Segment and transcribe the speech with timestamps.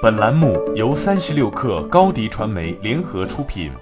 [0.00, 3.72] 本栏目由三十六克高低传媒联合出品。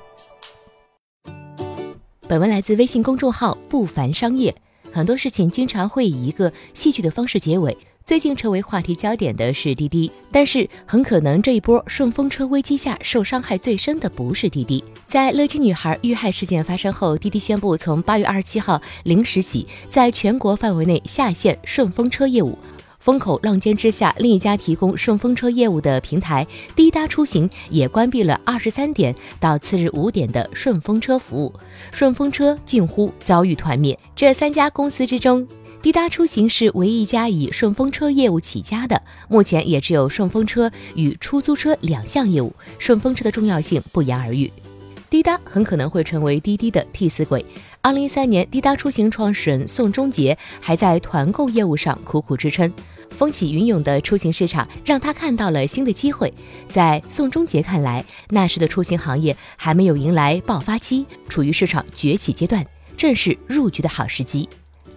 [2.27, 4.55] 本文来自微信公众号“不凡商业”。
[4.91, 7.76] 很多事情经常会以一个戏剧的方式结尾。
[8.02, 14.82] 最近成为话题焦点的是滴滴，但是很可能这一波顺风车危机下受伤害最深的不是滴滴。
[15.06, 22.58] 在乐金女孩遇害事件发生后，滴滴宣布从八月二十七号零时起，在全国范围内下线顺风车业务。
[23.07, 26.45] 风口浪尖之下，另一家提供顺风车业务的平台
[26.75, 31.54] 滴答出行也关闭了二十三点到次日五点的顺风车服务，
[31.93, 33.97] 顺风车近乎遭遇团灭。
[34.16, 35.47] 这三家公司之中，
[35.80, 44.52] 滴答出行是唯一一家以顺风车业务起家的，目前也只有顺风车与出租车两项业务，顺风车的重要性不言而喻。
[45.09, 47.47] 滴答很可能会成为滴滴的替死鬼。
[47.80, 52.73] 二零一三年，滴答出行创始人宋忠杰还在团购业务上苦苦支撑。
[53.16, 56.33] 风起云涌的出行市场让他看到了新的机会。
[56.69, 62.65] 在宋忠杰看来，那时的出行行业还没有迎来爆发期，处于市场崛起阶段，
[62.96, 64.48] 正是入局的好时机。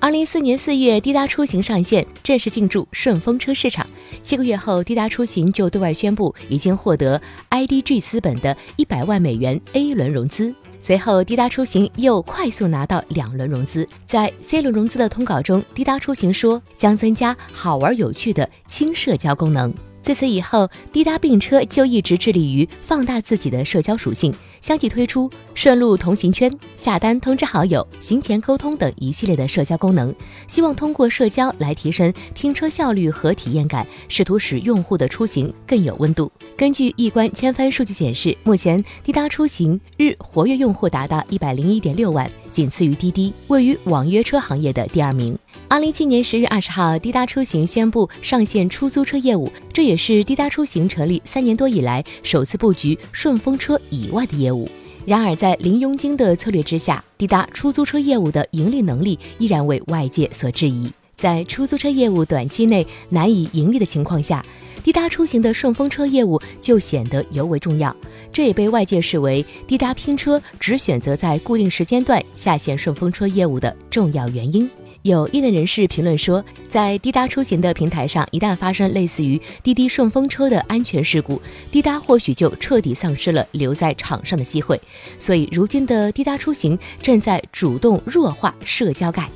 [0.02, 3.85] 二零一四年四月，滴答出行上线，正式进驻顺风车市场。
[4.23, 10.53] 七个月后，滴答出行就对外宣布已经获得 IDG 资本的一百万美元 A 轮融资。
[10.81, 13.88] 随后，滴答出行又快速拿到两轮融资。
[14.05, 19.73] 在 C 轮融资的通稿中，滴答出行说将增加好玩有趣的轻社交功能。
[20.02, 30.14] 自此以后，滴答并车就一直致力于放大自己的社交属性，相继推出顺路同行圈、下单通知好友、行前沟通等一系列的社交功能，
[30.47, 36.31] 希望通过社交来提升拼车效率和体验感，试图使用户的出行更有温度。
[36.58, 45.38] 根据易观千帆数据显示，目前滴答出行日活跃用户达到一百零一点六万，仅次于滴滴，位于网约车行业的第二名。
[45.67, 54.67] 二零一七年十月二十号，滴答出行宣布上线出租车业务，这也是滴答出行成立三年多以来首次布局顺风车以外的业务。
[55.06, 60.90] 然而，在零佣金的策略之下，滴答出租车业务的盈利能力依然为外界所质疑。
[61.18, 64.46] 在出租车业务短期内难以盈利的情况下，
[64.81, 67.94] 滴答出行的顺风车业务就显得尤为重要，
[68.31, 74.69] 这也被外界视为滴答拼车只选择在固定时间段下线顺风车业务的重要原因。
[75.03, 84.79] 有业内人士评论说，在滴答出行的平台上，一旦发生类似于滴滴顺风车的安全事故，滴答或许就彻底丧失了留在场上的机会。
[85.17, 89.29] 所以，如今的滴答出行正在主动弱化社交感。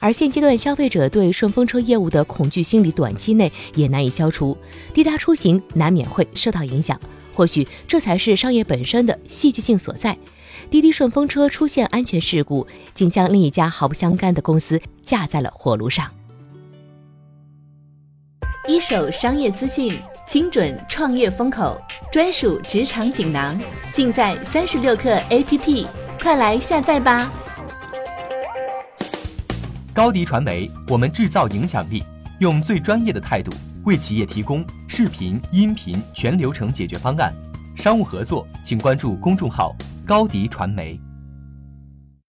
[0.00, 4.58] 而现阶段，消费者对顺风车业务的恐惧心理短期内也难以消除，
[4.92, 6.98] 滴答出行难免会受到影响。
[7.32, 10.18] 或许这才是商业本身的戏剧性所在。
[10.68, 16.10] 滴滴顺风车出现安全事故，竟将另一家毫不相干的公司架在了火炉上。
[18.68, 21.80] 一手商业资讯，精准创业风口，
[22.12, 23.58] 专属职场锦囊，
[23.92, 25.86] 尽在三十六课 APP，
[26.20, 27.32] 快来下载吧！
[29.92, 32.04] 高迪传媒，我们制造影响力，
[32.38, 33.50] 用最专业的态度
[33.84, 37.34] 为企业提供视频、音频全流程解决方案。
[37.80, 39.74] 商务合作，请关注公众号
[40.06, 41.00] 高迪传媒。